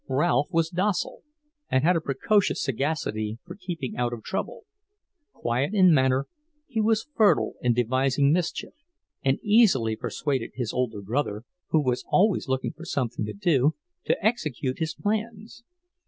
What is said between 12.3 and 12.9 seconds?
looking for